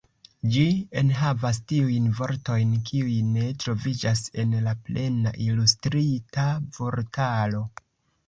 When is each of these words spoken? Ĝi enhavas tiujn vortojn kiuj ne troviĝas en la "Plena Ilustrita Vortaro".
Ĝi 0.53 0.61
enhavas 0.99 1.57
tiujn 1.71 2.05
vortojn 2.19 2.71
kiuj 2.87 3.17
ne 3.35 3.43
troviĝas 3.63 4.23
en 4.43 4.57
la 4.69 4.75
"Plena 4.87 5.33
Ilustrita 5.49 6.47
Vortaro". 6.79 7.63